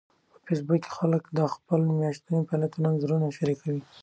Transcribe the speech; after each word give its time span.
په 0.31 0.39
فېسبوک 0.47 0.81
کې 0.83 0.91
خلک 0.97 1.23
د 1.37 1.39
خپلو 1.53 1.87
میاشتنيو 1.99 2.47
فعالیتونو 2.47 2.85
انځورونه 2.89 3.27
شریکوي 3.37 3.81